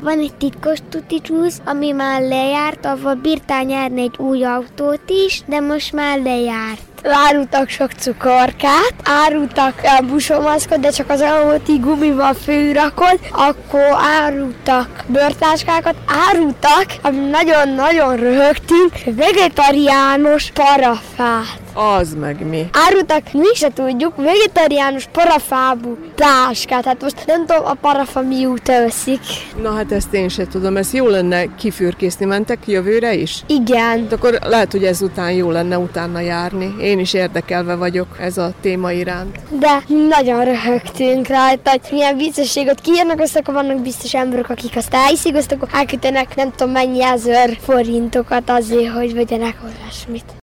van 0.00 0.18
egy 0.18 0.34
titkos 0.34 0.78
tutti 0.88 1.20
juice, 1.24 1.62
ami 1.64 1.90
már 1.90 2.20
lejárt, 2.20 2.86
ahol 2.86 3.14
bírtál 3.14 3.62
nyerni 3.62 4.00
egy 4.00 4.18
új 4.18 4.44
autót 4.44 5.10
is, 5.26 5.42
de 5.46 5.60
most 5.60 5.92
már 5.92 6.18
lejárt. 6.22 6.91
Árultak 7.02 7.68
sok 7.68 7.92
cukorkát, 7.92 8.94
árultak 9.04 9.80
a 9.82 10.02
busomaszkot, 10.02 10.80
de 10.80 10.90
csak 10.90 11.10
az 11.10 11.24
így 11.68 11.80
gumival 11.80 12.34
főrakod, 12.34 13.18
akkor 13.30 13.96
árultak 14.22 15.04
bőrtáskákat, 15.06 15.94
árultak, 16.28 16.86
ami 17.02 17.18
nagyon-nagyon 17.18 18.16
röhögtünk, 18.16 18.92
vegetariánus 19.04 20.50
parafát. 20.50 21.61
Az 21.74 22.14
meg 22.14 22.48
mi? 22.48 22.68
Árultak, 22.72 23.32
mi 23.32 23.54
se 23.54 23.68
tudjuk, 23.74 24.16
vegetariánus 24.16 25.08
parafábú 25.12 25.96
táskát. 26.14 26.84
Hát 26.84 27.02
most 27.02 27.26
nem 27.26 27.46
tudom, 27.46 27.64
a 27.64 27.74
parafa 27.74 28.20
mióta 28.20 28.84
összik. 28.84 29.20
Na 29.62 29.74
hát 29.74 29.92
ezt 29.92 30.14
én 30.14 30.28
se 30.28 30.46
tudom, 30.46 30.76
ez 30.76 30.92
jó 30.92 31.08
lenne 31.08 31.54
kifürkészni. 31.54 32.26
Mentek 32.26 32.58
jövőre 32.66 33.14
is? 33.14 33.42
Igen. 33.46 34.08
De 34.08 34.14
akkor 34.14 34.38
lehet, 34.44 34.72
hogy 34.72 34.84
ezután 34.84 35.32
jó 35.32 35.50
lenne 35.50 35.78
utána 35.78 36.20
járni. 36.20 36.74
Én 36.80 36.98
is 36.98 37.14
érdekelve 37.14 37.74
vagyok 37.74 38.06
ez 38.20 38.38
a 38.38 38.52
téma 38.60 38.92
iránt. 38.92 39.38
De 39.50 39.82
nagyon 40.08 40.44
röhögtünk 40.44 41.26
rajta, 41.26 41.70
hogy 41.70 41.80
milyen 41.90 42.16
viccességet 42.16 42.80
kiírnak, 42.80 43.20
azt 43.20 43.36
akkor 43.36 43.54
vannak 43.54 43.80
biztos 43.82 44.14
emberek, 44.14 44.50
akik 44.50 44.76
azt 44.76 44.94
elhiszik, 44.94 45.36
azt 45.36 45.52
akkor 45.52 45.68
elkütenek 45.72 46.36
nem 46.36 46.52
tudom 46.56 46.72
mennyi 46.72 47.02
ezer 47.02 47.58
forintokat 47.60 48.50
azért, 48.50 48.92
hogy 48.92 49.14
vegyenek 49.14 49.56
olyasmit. 49.64 50.41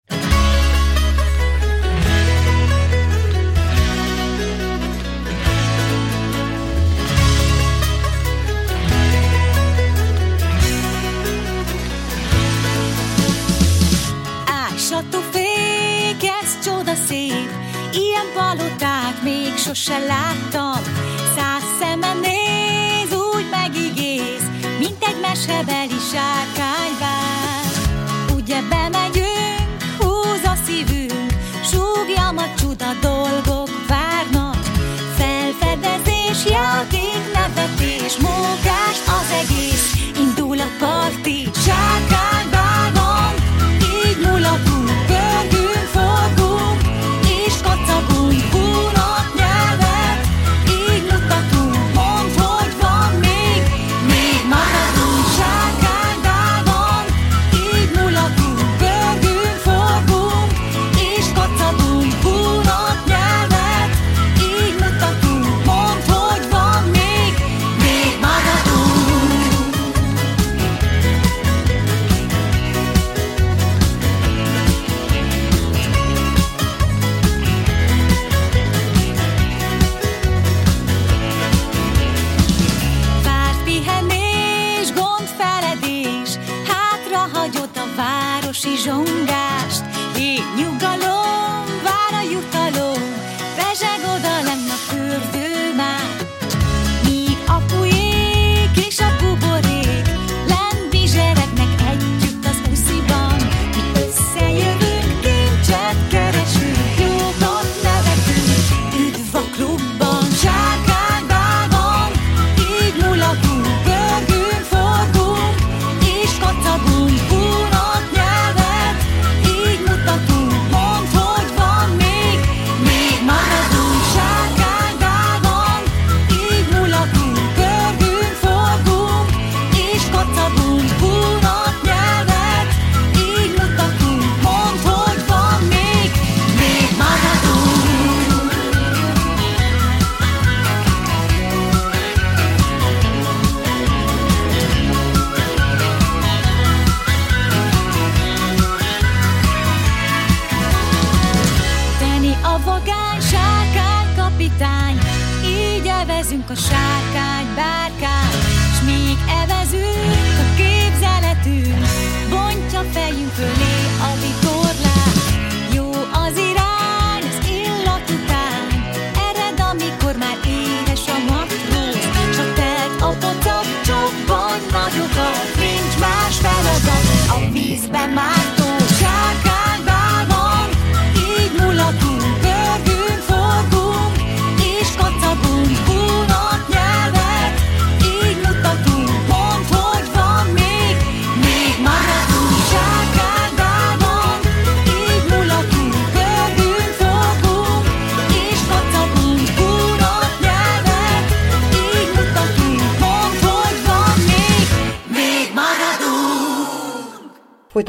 Szép, 17.10 17.50
ilyen 17.92 18.26
palotát 18.34 19.22
még 19.22 19.56
sose 19.56 19.98
láttam. 19.98 20.82
Száz 21.36 21.62
szeme 21.80 22.12
néz, 22.12 23.10
úgy 23.34 23.46
megigéz, 23.50 24.44
mint 24.78 25.04
egy 25.04 25.20
mesebeli 25.20 26.00
sárkányvár. 26.12 27.64
Ugye 28.36 28.60
bemegyünk, 28.68 29.68
húz 29.98 30.44
a 30.44 30.54
szívünk, 30.66 31.32
súgjam 31.72 32.36
a 32.36 32.48
csuda 32.58 32.90
dolgok 33.00 33.70
várnak. 33.88 34.62
Felfedezés, 35.18 36.40
játék, 36.50 37.22
nevetés, 37.32 38.16
mókás 38.16 38.98
az 39.18 39.30
egész, 39.42 39.86
indul 40.18 40.60
a 40.60 40.70
parti, 40.78 41.50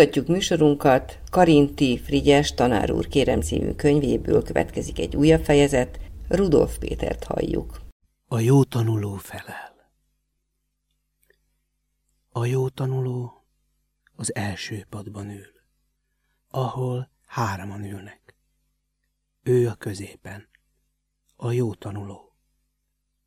Folytatjuk 0.01 0.27
műsorunkat. 0.27 1.19
Karinti 1.29 1.99
Frigyes 1.99 2.53
tanár 2.53 2.91
úr 2.91 3.07
kérem 3.07 3.41
című 3.41 3.71
könyvéből 3.71 4.43
következik 4.43 4.99
egy 4.99 5.15
újabb 5.15 5.43
fejezet. 5.43 5.99
Rudolf 6.27 6.77
Pétert 6.77 7.23
halljuk. 7.23 7.81
A 8.27 8.39
jó 8.39 8.63
tanuló 8.63 9.15
felel. 9.15 9.91
A 12.29 12.45
jó 12.45 12.69
tanuló 12.69 13.45
az 14.15 14.35
első 14.35 14.85
padban 14.89 15.29
ül, 15.29 15.51
ahol 16.49 17.09
hárman 17.25 17.83
ülnek. 17.83 18.35
Ő 19.43 19.67
a 19.67 19.75
középen, 19.75 20.47
a 21.35 21.51
jó 21.51 21.73
tanuló. 21.73 22.35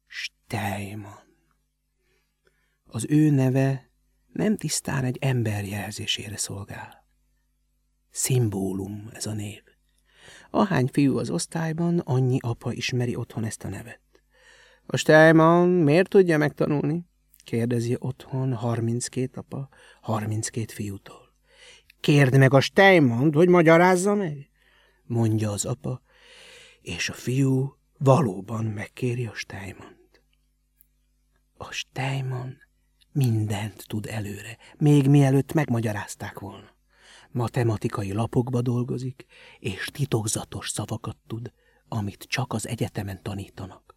Steinman. 0.07 1.37
Az 2.85 3.07
ő 3.09 3.31
neve 3.31 3.93
nem 4.35 4.57
tisztán 4.57 5.05
egy 5.05 5.18
ember 5.20 5.64
jelzésére 5.64 6.37
szolgál. 6.37 7.07
Szimbólum 8.11 9.09
ez 9.12 9.27
a 9.27 9.33
név. 9.33 9.62
Ahány 10.51 10.88
fiú 10.92 11.18
az 11.18 11.31
osztályban, 11.31 11.99
annyi 11.99 12.38
apa 12.40 12.73
ismeri 12.73 13.16
otthon 13.16 13.44
ezt 13.44 13.64
a 13.64 13.68
nevet. 13.68 14.01
A 14.87 14.97
Steinman 14.97 15.68
miért 15.68 16.09
tudja 16.09 16.38
megtanulni? 16.38 17.05
Kérdezi 17.44 17.97
otthon 17.99 18.55
32 18.55 19.40
apa, 19.40 19.68
32 20.01 20.73
fiútól. 20.73 21.35
Kérd 22.01 22.37
meg 22.37 22.55
a 22.55 22.61
Steinmant, 22.61 23.35
hogy 23.35 23.49
magyarázza 23.49 24.14
meg. 24.14 24.51
mondja 25.05 25.51
az 25.51 25.64
apa, 25.64 26.03
és 26.81 27.09
a 27.09 27.12
fiú 27.12 27.79
valóban 27.99 28.64
megkéri 28.64 29.27
a 29.27 29.35
Steinmant. 29.35 30.23
A 31.57 31.73
Steinman 31.73 32.57
mindent 33.14 33.85
tud 33.87 34.07
előre, 34.07 34.59
még 34.77 35.09
mielőtt 35.09 35.53
megmagyarázták 35.53 36.38
volna. 36.38 36.72
Matematikai 37.31 38.12
lapokba 38.12 38.62
dolgozik, 38.62 39.27
és 39.59 39.88
titokzatos 39.92 40.68
szavakat 40.68 41.16
tud, 41.27 41.53
amit 41.88 42.24
csak 42.29 42.53
az 42.53 42.68
egyetemen 42.68 43.22
tanítanak. 43.22 43.96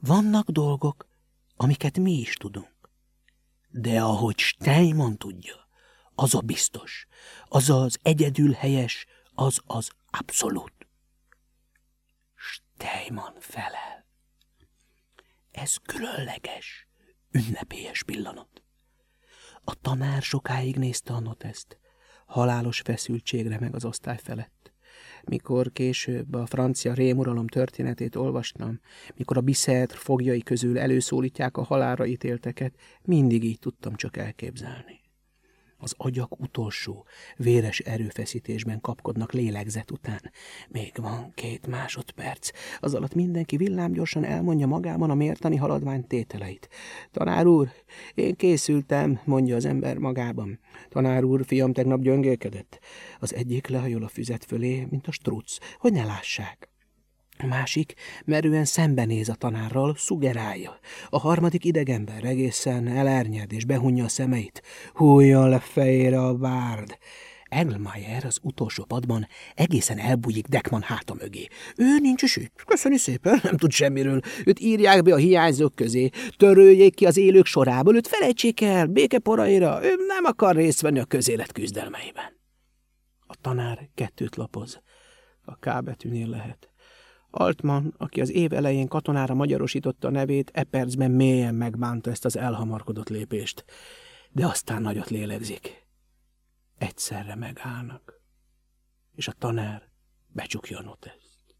Vannak 0.00 0.50
dolgok, 0.50 1.08
amiket 1.56 1.98
mi 1.98 2.12
is 2.12 2.34
tudunk. 2.34 2.90
De 3.70 4.02
ahogy 4.02 4.38
Steinman 4.38 5.16
tudja, 5.16 5.68
az 6.14 6.34
a 6.34 6.40
biztos, 6.40 7.06
az 7.48 7.70
az 7.70 7.98
egyedül 8.02 8.52
helyes, 8.52 9.06
az 9.34 9.60
az 9.66 9.90
abszolút. 10.10 10.72
Steinman 12.34 13.34
felel. 13.38 14.06
Ez 15.50 15.76
különleges, 15.76 16.83
ünnepélyes 17.34 18.02
pillanat. 18.02 18.62
A 19.64 19.74
tanár 19.80 20.22
sokáig 20.22 20.76
nézte 20.76 21.12
a 21.12 21.20
noteszt, 21.20 21.78
halálos 22.26 22.80
feszültségre 22.80 23.58
meg 23.60 23.74
az 23.74 23.84
osztály 23.84 24.18
felett. 24.22 24.72
Mikor 25.24 25.72
később 25.72 26.34
a 26.34 26.46
francia 26.46 26.92
rémuralom 26.92 27.46
történetét 27.46 28.16
olvastam, 28.16 28.80
mikor 29.14 29.36
a 29.36 29.40
Bicêtre 29.40 29.96
fogjai 29.96 30.42
közül 30.42 30.78
előszólítják 30.78 31.56
a 31.56 31.62
halálra 31.62 32.06
ítélteket, 32.06 32.74
mindig 33.02 33.44
így 33.44 33.58
tudtam 33.58 33.94
csak 33.94 34.16
elképzelni. 34.16 35.03
Az 35.84 35.94
agyak 35.96 36.40
utolsó, 36.40 37.04
véres 37.36 37.78
erőfeszítésben 37.78 38.80
kapkodnak 38.80 39.32
lélegzet 39.32 39.90
után. 39.90 40.20
Még 40.68 40.92
van 40.96 41.32
két 41.34 41.66
másodperc. 41.66 42.50
Az 42.80 42.94
alatt 42.94 43.14
mindenki 43.14 43.56
villámgyorsan 43.56 44.24
elmondja 44.24 44.66
magában 44.66 45.10
a 45.10 45.14
mértani 45.14 45.56
haladvány 45.56 46.06
tételeit. 46.06 46.68
Tanár 47.10 47.46
úr, 47.46 47.68
én 48.14 48.34
készültem, 48.36 49.20
mondja 49.24 49.56
az 49.56 49.64
ember 49.64 49.98
magában. 49.98 50.58
Tanár 50.88 51.24
úr, 51.24 51.44
fiam 51.44 51.72
tegnap 51.72 52.00
gyöngélkedett. 52.00 52.78
Az 53.20 53.34
egyik 53.34 53.66
lehajol 53.66 54.02
a 54.02 54.08
füzet 54.08 54.44
fölé, 54.44 54.86
mint 54.90 55.06
a 55.06 55.12
struc, 55.12 55.56
hogy 55.78 55.92
ne 55.92 56.04
lássák. 56.04 56.73
A 57.44 57.46
másik 57.46 57.94
merően 58.24 58.64
szembenéz 58.64 59.28
a 59.28 59.34
tanárral, 59.34 59.94
szugerálja. 59.96 60.78
A 61.08 61.18
harmadik 61.18 61.64
idegenben 61.64 62.24
egészen 62.24 62.86
elernyed 62.86 63.52
és 63.52 63.64
behunja 63.64 64.04
a 64.04 64.08
szemeit. 64.08 64.62
Hújjon 64.94 65.48
le 65.48 65.58
fejére 65.58 66.20
a 66.20 66.34
bárd. 66.34 66.98
Engelmeyer 67.44 68.24
az 68.24 68.38
utolsó 68.42 68.84
padban 68.84 69.26
egészen 69.54 69.98
elbújik 69.98 70.46
Dekman 70.46 70.82
háta 70.82 71.14
mögé. 71.14 71.46
Ő 71.76 71.98
nincs 71.98 72.22
is 72.22 72.36
itt. 72.36 72.62
Köszönjük 72.66 73.00
szépen, 73.00 73.40
nem 73.42 73.56
tud 73.56 73.70
semmiről. 73.70 74.20
Őt 74.44 74.60
írják 74.60 75.02
be 75.02 75.12
a 75.12 75.16
hiányzók 75.16 75.74
közé. 75.74 76.08
Töröljék 76.36 76.94
ki 76.94 77.06
az 77.06 77.16
élők 77.16 77.46
sorából, 77.46 77.96
őt 77.96 78.08
felejtsék 78.08 78.60
el, 78.60 78.86
békeporaira. 78.86 79.84
Ő 79.84 79.94
nem 80.06 80.24
akar 80.24 80.54
részt 80.54 80.80
venni 80.80 80.98
a 80.98 81.04
közélet 81.04 81.52
küzdelmeiben. 81.52 82.40
A 83.26 83.34
tanár 83.40 83.88
kettőt 83.94 84.36
lapoz. 84.36 84.80
A 85.44 85.56
K 85.56 85.82
betűnél 85.82 86.28
lehet. 86.28 86.73
Altman, 87.36 87.94
aki 87.96 88.20
az 88.20 88.30
év 88.30 88.52
elején 88.52 88.88
katonára 88.88 89.34
magyarosította 89.34 90.08
a 90.08 90.10
nevét, 90.10 90.50
e 90.54 90.64
percben 90.64 91.10
mélyen 91.10 91.54
megbánta 91.54 92.10
ezt 92.10 92.24
az 92.24 92.36
elhamarkodott 92.36 93.08
lépést. 93.08 93.64
De 94.30 94.46
aztán 94.46 94.82
nagyot 94.82 95.10
lélegzik. 95.10 95.86
Egyszerre 96.78 97.34
megállnak, 97.34 98.20
és 99.14 99.28
a 99.28 99.32
tanár 99.32 99.88
becsukja 100.32 100.78
a 100.78 100.82
noteszt. 100.82 101.56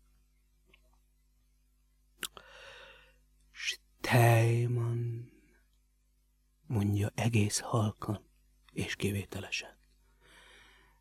Steinman, 3.51 5.33
mondja 6.67 7.13
egész 7.15 7.59
halkan 7.59 8.21
és 8.73 8.97
kivételesen. 8.97 9.77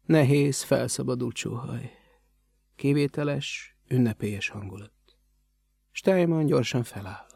Nehéz, 0.06 0.64
felszabadult 0.64 1.36
sóhaj. 1.36 1.92
Kivételes, 2.76 3.73
ünnepélyes 3.94 4.50
hangulat. 4.50 4.92
Steinman 5.92 6.46
gyorsan 6.46 6.84
feláll. 6.84 7.28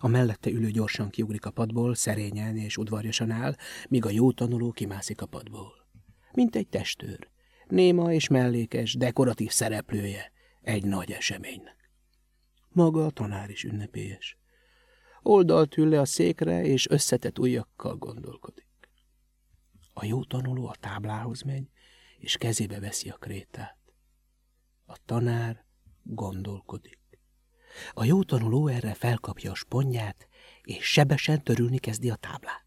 A 0.00 0.08
mellette 0.08 0.50
ülő 0.50 0.70
gyorsan 0.70 1.10
kiugrik 1.10 1.46
a 1.46 1.50
padból, 1.50 1.94
szerényen 1.94 2.56
és 2.56 2.76
udvarjasan 2.76 3.30
áll, 3.30 3.54
míg 3.88 4.04
a 4.04 4.10
jó 4.10 4.32
tanuló 4.32 4.72
kimászik 4.72 5.20
a 5.22 5.26
padból. 5.26 5.72
Mint 6.32 6.56
egy 6.56 6.68
testőr, 6.68 7.28
néma 7.66 8.12
és 8.12 8.28
mellékes, 8.28 8.94
dekoratív 8.94 9.50
szereplője 9.50 10.32
egy 10.62 10.84
nagy 10.84 11.10
eseménynek. 11.10 11.90
Maga 12.68 13.06
a 13.06 13.10
tanár 13.10 13.50
is 13.50 13.64
ünnepélyes. 13.64 14.38
Oldalt 15.22 15.76
ül 15.76 15.88
le 15.88 16.00
a 16.00 16.04
székre, 16.04 16.64
és 16.64 16.88
összetett 16.88 17.38
ujjakkal 17.38 17.96
gondolkodik. 17.96 18.66
A 19.92 20.04
jó 20.04 20.24
tanuló 20.24 20.66
a 20.66 20.76
táblához 20.80 21.42
megy, 21.42 21.68
és 22.18 22.36
kezébe 22.36 22.80
veszi 22.80 23.08
a 23.08 23.16
krétát. 23.16 23.78
A 24.86 24.96
tanár 25.04 25.64
gondolkodik. 26.02 26.98
A 27.92 28.04
jó 28.04 28.22
tanuló 28.22 28.66
erre 28.66 28.94
felkapja 28.94 29.50
a 29.50 29.54
sponyját, 29.54 30.28
és 30.62 30.84
sebesen 30.84 31.42
törülni 31.42 31.78
kezdi 31.78 32.10
a 32.10 32.14
táblát. 32.14 32.66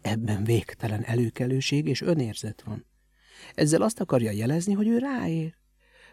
Ebben 0.00 0.44
végtelen 0.44 1.04
előkelőség 1.04 1.86
és 1.86 2.00
önérzet 2.00 2.62
van. 2.62 2.86
Ezzel 3.54 3.82
azt 3.82 4.00
akarja 4.00 4.30
jelezni, 4.30 4.72
hogy 4.72 4.88
ő 4.88 4.98
ráér, 4.98 5.54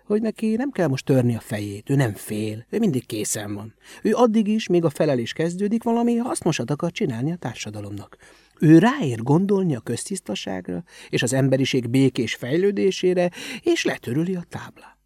hogy 0.06 0.22
neki 0.22 0.56
nem 0.56 0.72
kell 0.72 0.88
most 0.88 1.06
törni 1.06 1.36
a 1.36 1.40
fejét, 1.40 1.90
ő 1.90 1.96
nem 1.96 2.14
fél, 2.14 2.66
ő 2.70 2.80
mindig 2.80 3.06
készen 3.06 3.54
van. 3.54 3.76
Ő 4.04 4.14
addig 4.14 4.48
is, 4.48 4.68
még 4.68 4.84
a 4.84 4.90
felelés 4.90 5.34
kezdődik, 5.34 5.84
valami 5.84 6.16
hasznosat 6.16 6.72
akar 6.72 6.92
csinálni 6.92 7.32
a 7.32 7.36
társadalomnak. 7.36 8.18
Ő 8.60 8.78
ráér 8.78 9.24
gondolni 9.24 9.76
a 9.76 9.80
köztisztaságra 9.80 10.84
és 11.10 11.24
az 11.24 11.34
emberiség 11.34 11.90
békés 11.90 12.36
fejlődésére, 12.36 13.32
és 13.62 13.84
letörüli 13.84 14.36
a 14.36 14.44
táblát. 14.50 14.99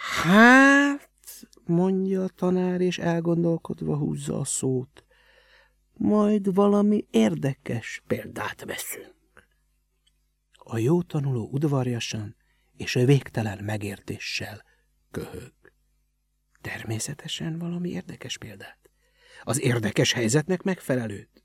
Hát, 0.00 1.10
mondja 1.64 2.22
a 2.24 2.28
tanár, 2.28 2.80
és 2.80 2.98
elgondolkodva 2.98 3.96
húzza 3.96 4.38
a 4.38 4.44
szót. 4.44 5.04
Majd 5.92 6.54
valami 6.54 7.06
érdekes 7.10 8.02
példát 8.06 8.64
veszünk. 8.64 9.14
A 10.52 10.78
jó 10.78 11.02
tanuló 11.02 11.48
udvarjasan 11.52 12.36
és 12.76 12.96
a 12.96 13.04
végtelen 13.04 13.64
megértéssel 13.64 14.64
köhög. 15.10 15.52
Természetesen 16.60 17.58
valami 17.58 17.90
érdekes 17.90 18.38
példát. 18.38 18.90
Az 19.42 19.60
érdekes 19.60 20.12
helyzetnek 20.12 20.62
megfelelőt. 20.62 21.39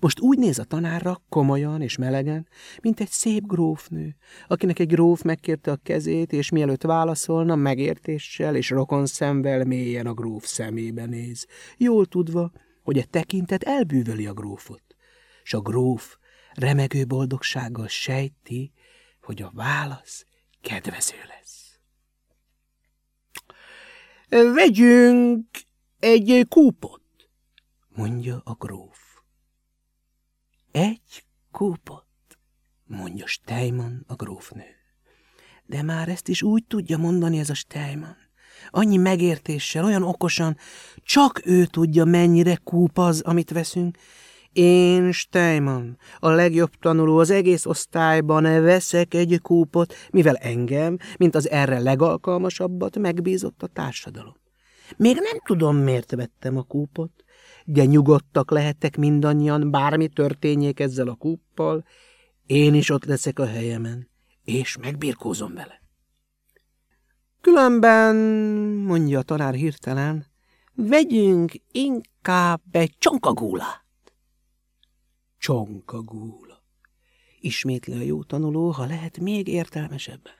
Most 0.00 0.20
úgy 0.20 0.38
néz 0.38 0.58
a 0.58 0.64
tanárra, 0.64 1.22
komolyan 1.28 1.82
és 1.82 1.96
melegen, 1.96 2.48
mint 2.82 3.00
egy 3.00 3.10
szép 3.10 3.46
grófnő, 3.46 4.16
akinek 4.48 4.78
egy 4.78 4.86
gróf 4.88 5.22
megkérte 5.22 5.70
a 5.70 5.80
kezét, 5.82 6.32
és 6.32 6.50
mielőtt 6.50 6.82
válaszolna, 6.82 7.54
megértéssel 7.54 8.56
és 8.56 8.70
rokon 8.70 9.06
szemvel 9.06 9.64
mélyen 9.64 10.06
a 10.06 10.14
gróf 10.14 10.46
szemébe 10.46 11.04
néz, 11.04 11.46
jól 11.76 12.06
tudva, 12.06 12.52
hogy 12.82 12.98
a 12.98 13.04
tekintet 13.10 13.62
elbűvöli 13.62 14.26
a 14.26 14.32
grófot, 14.32 14.82
és 15.42 15.54
a 15.54 15.60
gróf 15.60 16.16
remegő 16.54 17.06
boldogsággal 17.06 17.88
sejti, 17.88 18.72
hogy 19.22 19.42
a 19.42 19.50
válasz 19.54 20.24
kedvező 20.60 21.16
lesz. 21.28 21.78
Vegyünk 24.54 25.46
egy 25.98 26.46
kúpot, 26.48 27.02
mondja 27.88 28.40
a 28.44 28.54
gróf. 28.54 28.99
Egy 30.72 31.24
kúpot, 31.50 32.04
mondja 32.86 33.26
Steinman 33.26 34.04
a 34.06 34.14
grófnő. 34.14 34.64
De 35.66 35.82
már 35.82 36.08
ezt 36.08 36.28
is 36.28 36.42
úgy 36.42 36.64
tudja 36.64 36.98
mondani 36.98 37.38
ez 37.38 37.50
a 37.50 37.54
Steinman. 37.54 38.16
Annyi 38.70 38.96
megértéssel, 38.96 39.84
olyan 39.84 40.02
okosan, 40.02 40.56
csak 40.96 41.40
ő 41.44 41.66
tudja, 41.66 42.04
mennyire 42.04 42.56
kúp 42.56 42.98
az, 42.98 43.20
amit 43.20 43.50
veszünk. 43.50 43.98
Én, 44.52 45.12
Steinman, 45.12 45.98
a 46.18 46.28
legjobb 46.28 46.70
tanuló 46.80 47.18
az 47.18 47.30
egész 47.30 47.66
osztályban 47.66 48.42
veszek 48.42 49.14
egy 49.14 49.38
kúpot, 49.42 49.94
mivel 50.10 50.36
engem, 50.36 50.96
mint 51.16 51.34
az 51.34 51.50
erre 51.50 51.78
legalkalmasabbat 51.78 52.98
megbízott 52.98 53.62
a 53.62 53.66
társadalom. 53.66 54.36
Még 54.96 55.14
nem 55.14 55.40
tudom, 55.44 55.76
miért 55.76 56.10
vettem 56.10 56.56
a 56.56 56.62
kúpot, 56.62 57.24
de 57.72 57.84
nyugodtak 57.84 58.50
lehettek 58.50 58.96
mindannyian, 58.96 59.70
bármi 59.70 60.08
történjék 60.08 60.80
ezzel 60.80 61.08
a 61.08 61.14
kuppal, 61.14 61.84
én 62.46 62.74
is 62.74 62.90
ott 62.90 63.04
leszek 63.04 63.38
a 63.38 63.46
helyemen, 63.46 64.08
és 64.44 64.76
megbirkózom 64.76 65.54
vele. 65.54 65.82
Különben, 67.40 68.16
mondja 68.86 69.18
a 69.18 69.22
tanár 69.22 69.54
hirtelen, 69.54 70.26
vegyünk 70.74 71.52
inkább 71.72 72.62
egy 72.70 72.98
csonkagúlát. 72.98 73.84
Csonkagúla. 75.38 76.62
Ismétli 77.40 77.92
a 77.92 78.02
jó 78.02 78.22
tanuló, 78.22 78.70
ha 78.70 78.86
lehet 78.86 79.18
még 79.18 79.48
értelmesebben. 79.48 80.39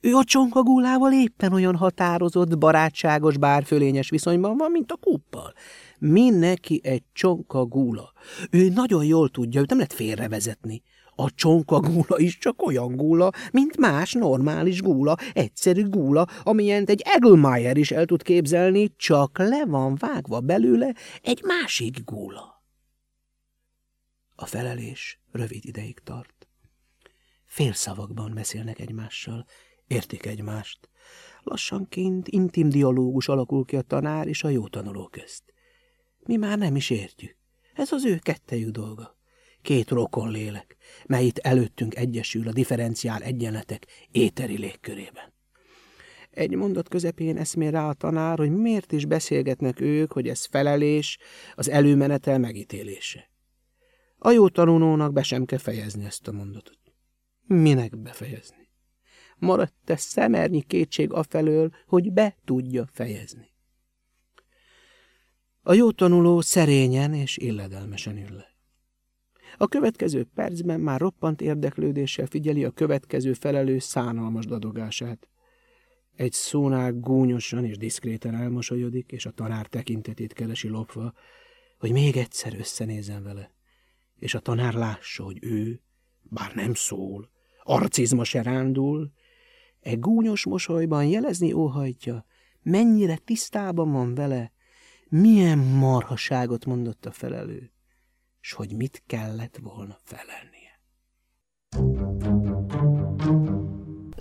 Ő 0.00 0.14
a 0.14 0.24
csonkagúlával 0.24 1.12
éppen 1.12 1.52
olyan 1.52 1.76
határozott, 1.76 2.58
barátságos, 2.58 3.36
bárfölényes 3.36 4.10
viszonyban 4.10 4.56
van, 4.56 4.70
mint 4.70 4.92
a 4.92 4.96
kuppal. 4.96 5.52
Mi 5.98 6.30
neki 6.30 6.80
egy 6.82 7.02
csonkagúla. 7.12 8.12
Ő 8.50 8.68
nagyon 8.68 9.04
jól 9.04 9.28
tudja, 9.28 9.60
őt 9.60 9.68
nem 9.68 9.78
lehet 9.78 9.92
félrevezetni. 9.92 10.82
A 11.20 11.34
csonkagúla 11.34 12.18
is 12.18 12.38
csak 12.38 12.62
olyan 12.62 12.96
gúla, 12.96 13.30
mint 13.52 13.76
más 13.76 14.12
normális 14.12 14.82
gúla, 14.82 15.16
egyszerű 15.32 15.88
gúla, 15.88 16.26
amilyent 16.42 16.90
egy 16.90 17.02
Egelmeyer 17.04 17.76
is 17.76 17.90
el 17.90 18.04
tud 18.04 18.22
képzelni, 18.22 18.94
csak 18.96 19.38
le 19.38 19.66
van 19.66 19.94
vágva 19.94 20.40
belőle 20.40 20.94
egy 21.22 21.42
másik 21.42 22.04
gúla. 22.04 22.62
A 24.34 24.46
felelés 24.46 25.20
rövid 25.32 25.64
ideig 25.64 25.98
tart. 26.04 26.48
Félszavakban 27.46 28.34
beszélnek 28.34 28.78
egymással, 28.78 29.46
értik 29.88 30.26
egymást. 30.26 30.88
Lassanként 31.42 32.28
intim 32.28 32.68
dialógus 32.68 33.28
alakul 33.28 33.64
ki 33.64 33.76
a 33.76 33.82
tanár 33.82 34.26
és 34.26 34.44
a 34.44 34.48
jó 34.48 34.68
tanuló 34.68 35.08
közt. 35.08 35.42
Mi 36.18 36.36
már 36.36 36.58
nem 36.58 36.76
is 36.76 36.90
értjük. 36.90 37.36
Ez 37.74 37.92
az 37.92 38.04
ő 38.04 38.18
kettejük 38.18 38.70
dolga. 38.70 39.16
Két 39.62 39.88
rokon 39.88 40.30
lélek, 40.30 40.76
mely 41.06 41.24
itt 41.24 41.38
előttünk 41.38 41.96
egyesül 41.96 42.48
a 42.48 42.52
differenciál 42.52 43.22
egyenletek 43.22 43.86
éteri 44.10 44.58
légkörében. 44.58 45.32
Egy 46.30 46.54
mondat 46.54 46.88
közepén 46.88 47.36
eszmél 47.36 47.70
rá 47.70 47.88
a 47.88 47.92
tanár, 47.92 48.38
hogy 48.38 48.50
miért 48.50 48.92
is 48.92 49.04
beszélgetnek 49.04 49.80
ők, 49.80 50.12
hogy 50.12 50.28
ez 50.28 50.44
felelés, 50.44 51.18
az 51.54 51.68
előmenetel 51.68 52.38
megítélése. 52.38 53.30
A 54.18 54.30
jó 54.30 54.48
tanulónak 54.48 55.12
be 55.12 55.22
sem 55.22 55.44
kell 55.44 55.58
fejezni 55.58 56.04
ezt 56.04 56.28
a 56.28 56.32
mondatot. 56.32 56.78
Minek 57.46 57.98
befejezni? 57.98 58.57
Maradt-e 59.38 59.96
szemernyi 59.96 60.62
kétség 60.62 61.12
afelől, 61.12 61.70
hogy 61.86 62.12
be 62.12 62.36
tudja 62.44 62.88
fejezni. 62.92 63.48
A 65.62 65.72
jó 65.72 65.92
tanuló 65.92 66.40
szerényen 66.40 67.14
és 67.14 67.36
illedelmesen 67.36 68.16
ül 68.16 68.36
le. 68.36 68.56
A 69.56 69.66
következő 69.66 70.24
percben 70.34 70.80
már 70.80 71.00
roppant 71.00 71.40
érdeklődéssel 71.40 72.26
figyeli 72.26 72.64
a 72.64 72.70
következő 72.70 73.32
felelő 73.32 73.78
szánalmas 73.78 74.46
dadogását. 74.46 75.28
Egy 76.16 76.32
szónál 76.32 76.92
gúnyosan 76.92 77.64
és 77.64 77.76
diszkréten 77.76 78.34
elmosolyodik, 78.34 79.12
és 79.12 79.26
a 79.26 79.30
tanár 79.30 79.66
tekintetét 79.66 80.32
keresi 80.32 80.68
lopva, 80.68 81.12
hogy 81.78 81.92
még 81.92 82.16
egyszer 82.16 82.54
összenézzen 82.58 83.22
vele, 83.22 83.52
és 84.16 84.34
a 84.34 84.40
tanár 84.40 84.74
lássa, 84.74 85.24
hogy 85.24 85.38
ő, 85.40 85.80
bár 86.22 86.54
nem 86.54 86.74
szól, 86.74 87.30
arcizma 87.62 88.24
se 88.24 88.42
rándul, 88.42 89.12
egy 89.80 89.98
gúnyos 89.98 90.44
mosolyban 90.44 91.04
jelezni 91.04 91.52
óhajtja, 91.52 92.24
mennyire 92.62 93.16
tisztában 93.16 93.92
van 93.92 94.14
vele, 94.14 94.52
milyen 95.08 95.58
marhaságot 95.58 96.64
mondott 96.64 97.06
a 97.06 97.10
felelő, 97.10 97.72
s 98.40 98.52
hogy 98.52 98.72
mit 98.76 99.02
kellett 99.06 99.58
volna 99.62 99.98
felelnie. 100.02 100.56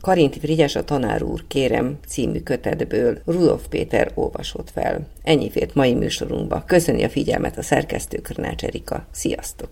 Karinti 0.02 0.40
Frigyes 0.40 0.76
a 0.76 0.84
tanár 0.84 1.24
úr, 1.24 1.48
kérem 1.48 2.00
című 2.08 2.40
kötetből 2.40 3.22
Rudolf 3.26 3.68
Péter 3.68 4.12
olvasott 4.16 4.70
fel. 4.70 5.08
Ennyi 5.24 5.50
fért 5.50 5.74
mai 5.74 5.94
műsorunkba. 5.94 6.64
Köszöni 6.66 7.04
a 7.04 7.10
figyelmet 7.10 7.58
a 7.58 7.62
szerkesztő 7.62 8.22
Körnács 8.22 8.64
Erika. 8.64 9.08
Sziasztok! 9.12 9.70